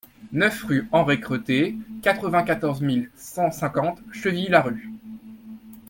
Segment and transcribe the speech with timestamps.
[0.31, 4.89] neuf rue Henri Cretté, quatre-vingt-quatorze mille cinq cent cinquante Chevilly-Larue